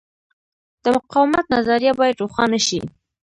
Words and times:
د 0.83 0.85
مقاومت 0.97 1.45
نظریه 1.55 1.91
باید 1.99 2.21
روښانه 2.23 2.59
شي. 2.67 2.79